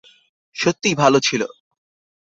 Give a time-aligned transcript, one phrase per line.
[0.55, 1.41] সত্যিই ভালো ছিল।